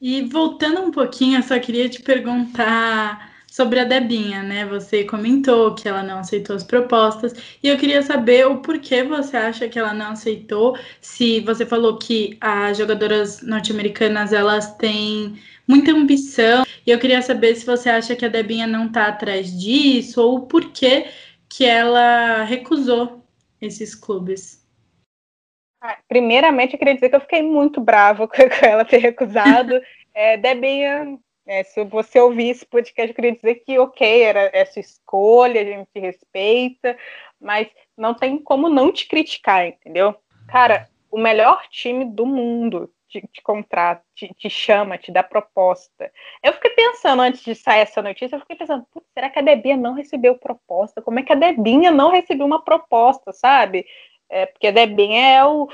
[0.00, 4.66] E voltando um pouquinho, eu só queria te perguntar sobre a Debinha, né?
[4.66, 9.34] Você comentou que ela não aceitou as propostas e eu queria saber o porquê você
[9.34, 10.76] acha que ela não aceitou.
[11.00, 17.54] Se você falou que as jogadoras norte-americanas elas têm muita ambição e eu queria saber
[17.54, 21.06] se você acha que a Debinha não está atrás disso ou o porquê
[21.48, 23.24] que ela recusou
[23.58, 24.62] esses clubes.
[25.80, 28.34] Ah, primeiramente, eu queria dizer que eu fiquei muito brava com
[28.66, 29.80] ela ter recusado.
[30.12, 34.80] é, Debinha é, se você ouvir esse podcast, eu queria dizer que, ok, era essa
[34.80, 36.96] escolha, a gente respeita,
[37.40, 40.14] mas não tem como não te criticar, entendeu?
[40.48, 46.10] Cara, o melhor time do mundo te, te contrata, te, te, chama, te dá proposta.
[46.42, 49.76] Eu fiquei pensando, antes de sair essa notícia, eu fiquei pensando, será que a Debinha
[49.76, 51.00] não recebeu proposta?
[51.00, 53.86] Como é que a Debinha não recebeu uma proposta, sabe?
[54.28, 55.68] É, porque a Debinha é o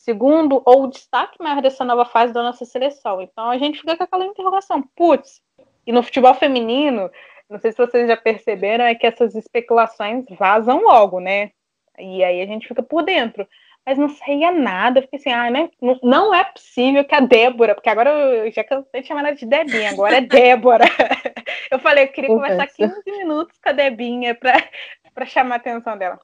[0.00, 3.20] segundo ou o destaque maior dessa nova fase da nossa seleção.
[3.20, 5.42] Então a gente fica com aquela interrogação, putz,
[5.86, 7.10] e no futebol feminino,
[7.48, 11.50] não sei se vocês já perceberam, é que essas especulações vazam logo, né?
[11.98, 13.46] E aí a gente fica por dentro.
[13.84, 15.70] Mas não saía nada, eu fiquei assim, ah, né?
[16.02, 19.44] Não é possível que a Débora, porque agora eu já cansei de chamar ela de
[19.44, 20.84] Debinha, agora é Débora.
[21.70, 26.18] eu falei, eu queria conversar 15 minutos com a Debinha para chamar a atenção dela.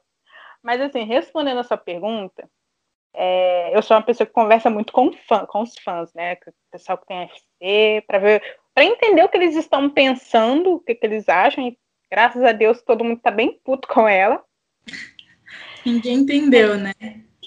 [0.62, 2.48] Mas assim, respondendo a sua pergunta,
[3.18, 6.36] é, eu sou uma pessoa que conversa muito com, fã, com os fãs, né?
[6.36, 8.42] Com o pessoal que tem FC, para ver,
[8.74, 11.66] para entender o que eles estão pensando, o que, que eles acham.
[11.66, 11.78] E
[12.10, 14.44] graças a Deus todo mundo tá bem puto com ela.
[15.84, 16.92] Ninguém entendeu, né?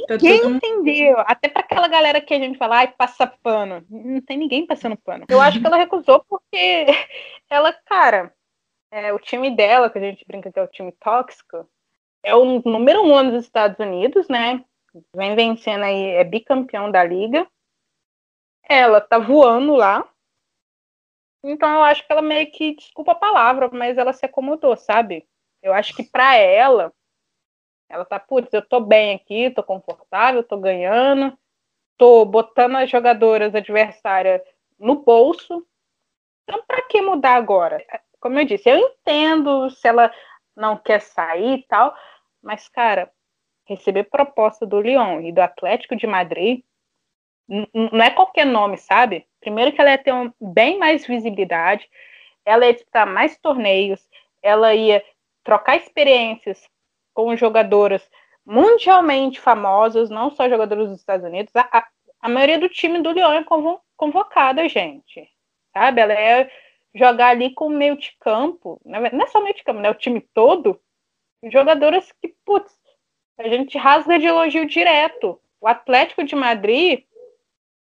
[0.07, 0.55] Tá ninguém mundo...
[0.55, 1.19] entendeu.
[1.19, 3.85] Até para aquela galera que a gente fala, ai, passa pano.
[3.89, 5.25] Não tem ninguém passando pano.
[5.29, 6.87] Eu acho que ela recusou porque
[7.47, 8.33] ela, cara,
[8.91, 11.69] é, o time dela, que a gente brinca que é o time tóxico,
[12.23, 14.63] é o número um dos Estados Unidos, né?
[15.15, 17.47] Vem vencendo aí, é bicampeão da liga.
[18.63, 20.07] Ela tá voando lá.
[21.43, 25.27] Então eu acho que ela meio que, desculpa a palavra, mas ela se acomodou, sabe?
[25.61, 26.93] Eu acho que para ela,
[27.89, 31.37] ela tá, putz, eu tô bem aqui, tô confortável, tô ganhando,
[31.97, 34.41] tô botando as jogadoras adversárias
[34.77, 35.65] no bolso.
[36.43, 37.83] Então, para que mudar agora?
[38.19, 40.13] Como eu disse, eu entendo se ela
[40.55, 41.95] não quer sair e tal,
[42.41, 43.11] mas, cara,
[43.69, 46.63] receber proposta do Lyon e do Atlético de Madrid,
[47.47, 49.25] não é qualquer nome, sabe?
[49.39, 51.87] Primeiro que ela ia ter um, bem mais visibilidade,
[52.45, 54.07] ela ia disputar mais torneios,
[54.41, 55.03] ela ia
[55.43, 56.67] trocar experiências
[57.13, 58.07] com jogadoras
[58.45, 61.55] mundialmente famosas, não só jogadoras dos Estados Unidos.
[61.55, 61.87] A, a,
[62.21, 63.45] a maioria do time do Lyon é
[63.95, 65.29] convocada, gente.
[65.73, 66.01] Sabe?
[66.01, 66.51] Ela é
[66.93, 69.89] jogar ali com o meio de campo, não é só meio de campo, né?
[69.89, 70.79] O time todo,
[71.51, 72.78] jogadoras que, putz,
[73.39, 75.39] a gente rasga de elogio direto.
[75.61, 77.03] O Atlético de Madrid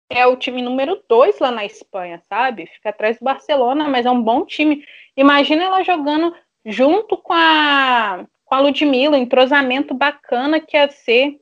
[0.09, 2.67] é o time número dois lá na Espanha, sabe?
[2.67, 4.85] Fica atrás do Barcelona, mas é um bom time.
[5.17, 11.39] Imagina ela jogando junto com a, com a Ludmilla, entrosamento bacana que ia ser.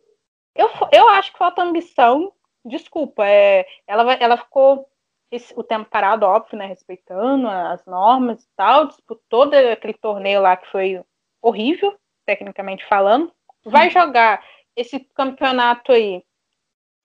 [0.55, 2.31] Eu, eu acho que falta ambição.
[2.65, 4.89] Desculpa, é, ela, ela ficou
[5.31, 6.65] esse, o tempo parado, óbvio, né?
[6.65, 8.87] Respeitando as normas e tal.
[8.87, 11.01] Disputou aquele torneio lá que foi
[11.41, 13.31] horrível, tecnicamente falando
[13.69, 14.43] vai jogar
[14.75, 16.23] esse campeonato aí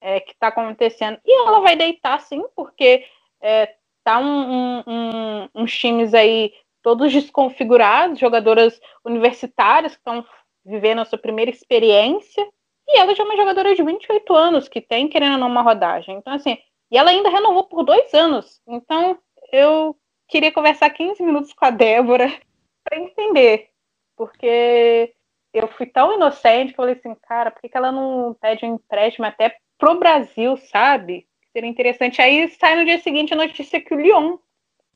[0.01, 3.05] é, que está acontecendo e ela vai deitar sim, porque
[3.41, 10.27] é, tá um, um, um, uns times aí todos desconfigurados, jogadoras universitárias que estão
[10.65, 12.47] vivendo a sua primeira experiência,
[12.89, 15.63] e ela já é uma jogadora de 28 anos, que tem, querendo ou não, uma
[15.63, 16.17] rodagem.
[16.17, 16.59] Então, assim,
[16.91, 18.61] e ela ainda renovou por dois anos.
[18.67, 19.19] Então,
[19.53, 19.97] eu
[20.29, 22.27] queria conversar 15 minutos com a Débora
[22.85, 23.71] para entender,
[24.17, 25.15] porque
[25.53, 28.65] eu fui tão inocente que eu falei assim, cara, por que, que ela não pede
[28.65, 31.27] um empréstimo até pro Brasil, sabe?
[31.53, 32.23] Seria interessante.
[32.23, 34.39] Aí sai no dia seguinte a notícia que o Lyon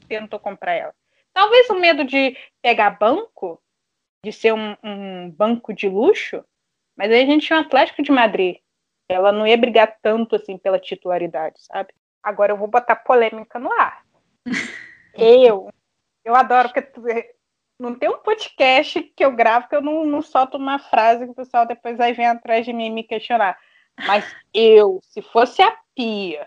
[0.09, 0.95] tentou comprar ela.
[1.33, 3.61] Talvez o medo de pegar banco,
[4.25, 6.43] de ser um, um banco de luxo,
[6.97, 8.57] mas aí a gente tinha o um Atlético de Madrid,
[9.09, 11.93] Ela não ia brigar tanto assim pela titularidade, sabe?
[12.23, 14.03] Agora eu vou botar polêmica no ar.
[15.15, 15.69] eu,
[16.25, 17.36] eu adoro, porque
[17.79, 21.31] não tem um podcast que eu gravo que eu não, não solto uma frase que
[21.31, 23.59] o pessoal depois vai vir atrás de mim me questionar.
[24.07, 26.47] Mas eu, se fosse a Pia,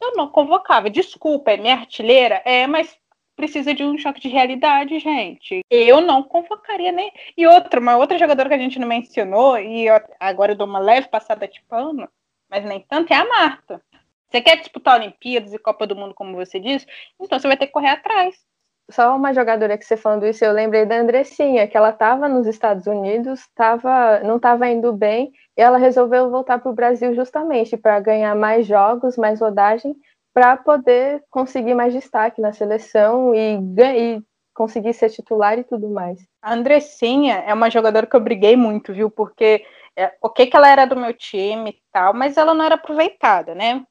[0.00, 0.90] eu não convocava.
[0.90, 2.42] Desculpa, é minha artilheira?
[2.44, 2.96] É, mas
[3.36, 5.60] precisa de um choque de realidade, gente.
[5.70, 7.12] Eu não convocaria nem.
[7.36, 10.66] E outra, uma outra jogadora que a gente não mencionou, e eu, agora eu dou
[10.66, 12.08] uma leve passada de pano,
[12.50, 13.82] mas nem tanto, é a Marta.
[14.28, 16.86] Você quer disputar Olimpíadas e Copa do Mundo, como você disse?
[17.18, 18.47] Então você vai ter que correr atrás
[18.90, 22.46] só uma jogadora que você falando isso, eu lembrei da Andressinha, que ela estava nos
[22.46, 27.76] Estados Unidos, tava, não estava indo bem, e ela resolveu voltar para o Brasil justamente
[27.76, 29.94] para ganhar mais jogos, mais rodagem,
[30.32, 34.22] para poder conseguir mais destaque na seleção e, e
[34.54, 36.18] conseguir ser titular e tudo mais.
[36.42, 39.10] A Andressinha é uma jogadora que eu briguei muito, viu?
[39.10, 39.64] Porque
[39.96, 42.76] é, o que que ela era do meu time e tal, mas ela não era
[42.76, 43.84] aproveitada, né?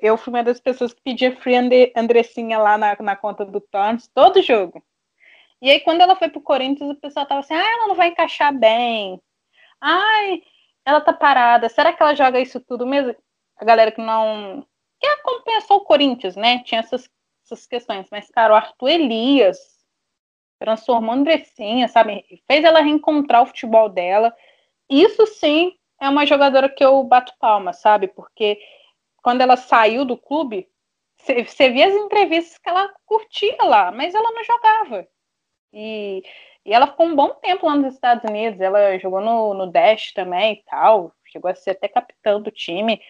[0.00, 1.56] Eu fui uma das pessoas que pedia free
[1.94, 4.82] Andressinha lá na, na conta do Torrents todo jogo.
[5.60, 8.08] E aí, quando ela foi pro Corinthians, o pessoal tava assim: ah, ela não vai
[8.08, 9.20] encaixar bem.
[9.80, 10.42] Ai,
[10.84, 11.68] ela tá parada.
[11.68, 13.14] Será que ela joga isso tudo mesmo?
[13.56, 14.66] A galera que não.
[15.00, 16.62] que acompanhou o Corinthians, né?
[16.64, 17.08] Tinha essas,
[17.44, 18.06] essas questões.
[18.10, 19.58] Mas, cara, o Arthur Elias
[20.58, 22.24] transformou Andressinha, sabe?
[22.46, 24.34] Fez ela reencontrar o futebol dela.
[24.88, 28.08] Isso sim é uma jogadora que eu bato palma, sabe?
[28.08, 28.58] Porque
[29.26, 30.68] quando ela saiu do clube,
[31.16, 35.04] você via as entrevistas que ela curtia lá, mas ela não jogava.
[35.72, 36.22] E,
[36.64, 38.60] e ela ficou um bom tempo lá nos Estados Unidos.
[38.60, 41.12] Ela jogou no, no Dash também e tal.
[41.24, 43.02] Chegou a ser até capitão do time.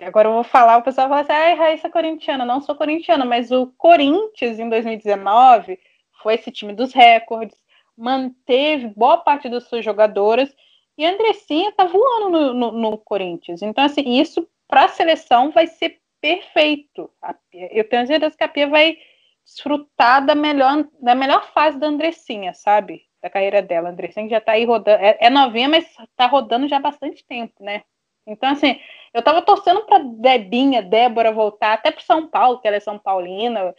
[0.00, 2.46] Agora eu vou falar, o pessoal fala assim, ai, Raíssa corintiana.
[2.46, 5.78] Não sou corintiana, mas o Corinthians em 2019
[6.22, 7.62] foi esse time dos recordes,
[7.94, 10.56] manteve boa parte das suas jogadoras
[10.96, 13.60] e a Andressinha tá voando no, no, no Corinthians.
[13.60, 17.10] Então, assim, isso para a seleção vai ser perfeito.
[17.52, 18.96] Eu tenho certeza que a Pia vai
[19.44, 23.02] desfrutar da melhor, da melhor fase da Andressinha, sabe?
[23.20, 23.88] Da carreira dela.
[23.88, 25.02] A Andressinha já está aí rodando.
[25.02, 27.82] É, é novinha, mas está rodando já há bastante tempo, né?
[28.26, 28.78] Então, assim,
[29.12, 32.98] eu tava torcendo para Debinha, Débora voltar até pro São Paulo, que ela é São
[32.98, 33.74] Paulina,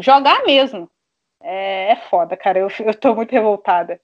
[0.00, 0.90] jogar mesmo.
[1.40, 2.58] É, é foda, cara.
[2.58, 4.00] Eu, tô muito revoltada.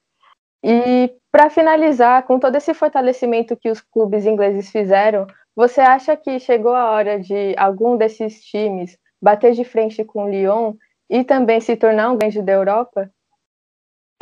[0.63, 5.27] E para finalizar, com todo esse fortalecimento que os clubes ingleses fizeram,
[5.59, 10.31] você acha que chegou a hora de algum desses times bater de frente com o
[10.31, 10.75] Lyon
[11.11, 13.13] e também se tornar um grande da Europa?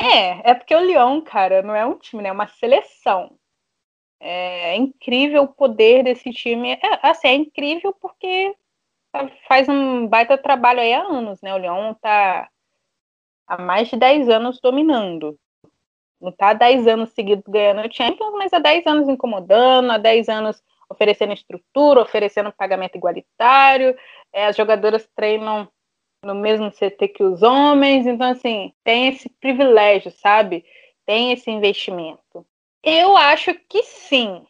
[0.00, 2.30] É, é porque o Lyon, cara, não é um time, né?
[2.30, 3.38] É uma seleção.
[4.18, 6.72] É, é incrível o poder desse time.
[6.72, 8.56] É, assim, é incrível porque
[9.46, 11.54] faz um baita trabalho aí há anos, né?
[11.54, 12.48] O Lyon tá
[13.46, 15.38] há mais de 10 anos dominando.
[16.18, 19.98] Não tá há 10 anos seguidos ganhando o Champions, mas há 10 anos incomodando, há
[19.98, 23.96] 10 anos oferecendo estrutura, oferecendo pagamento igualitário,
[24.32, 25.68] é, as jogadoras treinam
[26.22, 30.64] no mesmo CT que os homens, então assim, tem esse privilégio, sabe?
[31.04, 32.46] Tem esse investimento.
[32.82, 34.44] Eu acho que sim.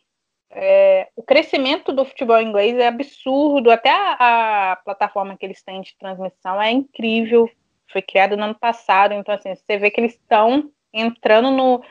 [0.51, 5.83] É, o crescimento do futebol inglês é absurdo, até a, a, plataforma que eles têm
[5.83, 7.51] de transmissão é incrível,
[7.93, 11.83] foi criada no ano passado, então assim, você vê que eles estão entrando no,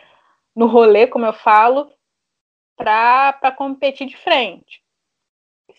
[0.56, 1.92] no rolê, como eu falo,
[2.76, 4.84] para competir de frente.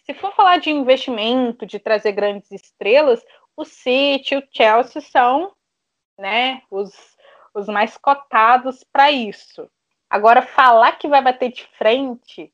[0.04, 3.24] Se for falar de investimento, de trazer grandes estrelas,
[3.56, 5.52] o City o Chelsea são
[6.18, 6.92] né, os,
[7.54, 9.68] os mais cotados para isso.
[10.08, 12.52] Agora, falar que vai bater de frente,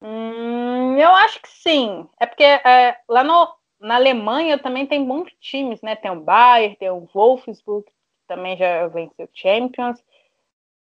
[0.00, 2.08] hum, eu acho que sim.
[2.18, 5.94] É porque é, lá no, na Alemanha também tem bons times, né?
[5.94, 7.92] Tem o Bayern, tem o Wolfsburg, que
[8.26, 10.02] também já venceu Champions.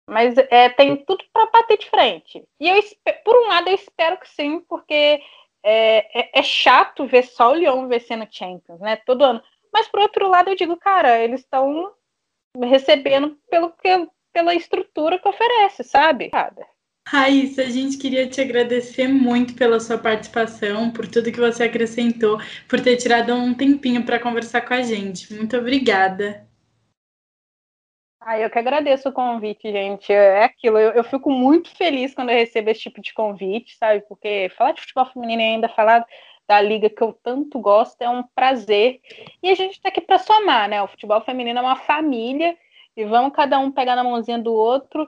[0.09, 2.43] Mas é, tem tudo para bater de frente.
[2.59, 2.81] E eu,
[3.23, 5.21] por um lado, eu espero que sim, porque
[5.63, 8.97] é, é, é, chato ver só o Lyon vencendo Champions, né?
[8.97, 9.41] Todo ano.
[9.71, 11.91] Mas por outro lado, eu digo, cara, eles estão
[12.61, 16.29] recebendo pelo que, pela estrutura que oferece, sabe?
[17.07, 22.39] Raíssa, a gente queria te agradecer muito pela sua participação, por tudo que você acrescentou,
[22.67, 25.33] por ter tirado um tempinho para conversar com a gente.
[25.33, 26.47] Muito obrigada.
[28.25, 30.11] Ah, eu que agradeço o convite, gente.
[30.13, 34.01] É aquilo, eu, eu, fico muito feliz quando eu recebo esse tipo de convite, sabe?
[34.07, 36.05] Porque falar de futebol feminino e ainda falar
[36.47, 39.01] da liga que eu tanto gosto é um prazer.
[39.41, 40.81] E a gente está aqui para somar, né?
[40.81, 42.57] O futebol feminino é uma família
[42.95, 45.05] e vamos cada um pegar na mãozinha do outro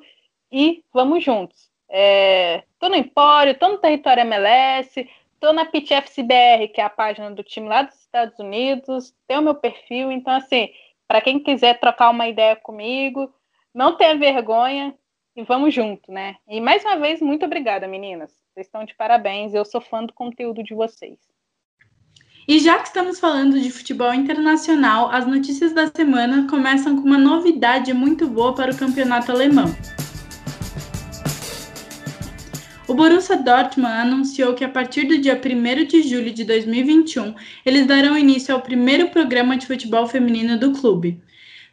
[0.52, 1.72] e vamos juntos.
[1.88, 5.10] É, tô no Empório, tô no Território MLS,
[5.40, 9.42] tô na PTFCBR, que é a página do time lá dos Estados Unidos, tem o
[9.42, 10.70] meu perfil, então assim
[11.08, 13.34] para quem quiser trocar uma ideia comigo,
[13.74, 14.94] não tenha vergonha,
[15.36, 16.38] e vamos junto, né?
[16.48, 18.32] E mais uma vez, muito obrigada, meninas.
[18.54, 19.54] Vocês estão de parabéns.
[19.54, 21.20] Eu sou fã do conteúdo de vocês.
[22.48, 27.18] E já que estamos falando de futebol internacional, as notícias da semana começam com uma
[27.18, 29.66] novidade muito boa para o campeonato alemão.
[32.88, 37.34] O Borussia Dortmund anunciou que a partir do dia 1 de julho de 2021,
[37.66, 41.20] eles darão início ao primeiro programa de futebol feminino do clube.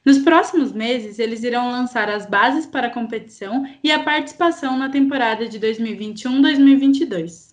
[0.06, 4.88] Nos próximos meses, eles irão lançar as bases para a competição e a participação na
[4.88, 7.52] temporada de 2021-2022.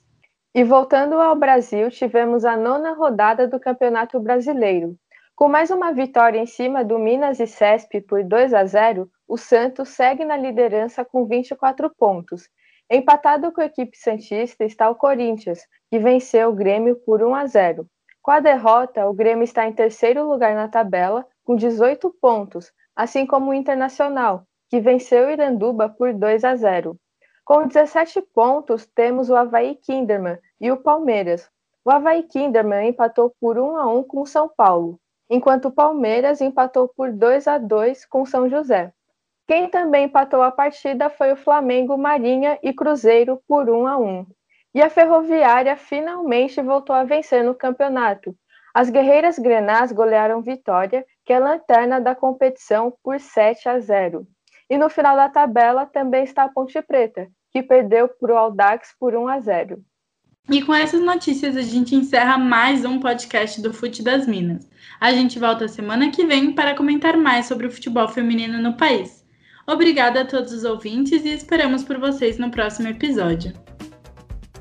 [0.55, 4.95] E voltando ao Brasil, tivemos a nona rodada do Campeonato Brasileiro.
[5.35, 9.37] Com mais uma vitória em cima do Minas e Cesp por 2 a 0, o
[9.37, 12.49] Santos segue na liderança com 24 pontos.
[12.91, 15.59] Empatado com a equipe Santista está o Corinthians,
[15.91, 17.85] que venceu o Grêmio por 1 a 0.
[18.19, 23.27] Com a derrota, o Grêmio está em terceiro lugar na tabela, com 18 pontos, assim
[23.27, 26.97] como o Internacional, que venceu o Iranduba por 2 a 0.
[27.45, 31.47] Com 17 pontos, temos o Havaí Kinderman e o Palmeiras.
[31.85, 36.41] O Havaí Kinderman empatou por 1 a 1 com o São Paulo, enquanto o Palmeiras
[36.41, 38.91] empatou por 2 a 2 com São José.
[39.49, 44.27] Quem também empatou a partida foi o Flamengo, Marinha e Cruzeiro por 1 a 1.
[44.75, 48.35] E a Ferroviária finalmente voltou a vencer no campeonato.
[48.75, 54.27] As guerreiras grenás golearam Vitória que é lanterna da competição por 7 a 0.
[54.69, 58.93] E no final da tabela também está a Ponte Preta, que perdeu para o Aldax
[58.99, 59.83] por 1 a 0.
[60.47, 64.69] E com essas notícias a gente encerra mais um podcast do Fute das Minas.
[65.01, 69.18] A gente volta semana que vem para comentar mais sobre o futebol feminino no país.
[69.69, 73.53] Obrigada a todos os ouvintes e esperamos por vocês no próximo episódio.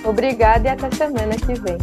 [0.03, 1.77] Obrigada e até semana que vem.